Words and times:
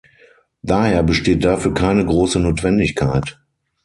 Daher 0.63 1.03
besteht 1.03 1.45
dafür 1.45 1.75
keine 1.75 2.03
große 2.03 2.39
Notwendigkeit. 2.39 3.39